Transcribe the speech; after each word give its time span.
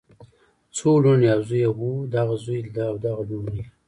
څو 0.75 0.89
لوڼې 1.03 1.27
او 1.35 1.41
زوي 1.49 1.59
یې 1.63 1.69
وو 1.77 1.91
دغه 2.15 2.35
زوي 2.43 2.59
او 2.89 2.95
دغه 3.05 3.21
لوڼو 3.29 3.51
یی 3.57 3.63